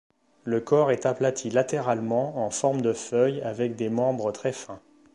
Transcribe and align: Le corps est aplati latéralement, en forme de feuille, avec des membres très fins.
Le 0.45 0.59
corps 0.61 0.89
est 0.89 1.05
aplati 1.05 1.51
latéralement, 1.51 2.43
en 2.43 2.49
forme 2.49 2.81
de 2.81 2.91
feuille, 2.91 3.39
avec 3.43 3.75
des 3.75 3.89
membres 3.89 4.31
très 4.31 4.51
fins. 4.51 4.79